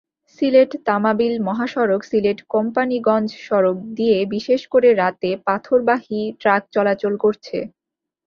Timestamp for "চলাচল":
6.75-7.13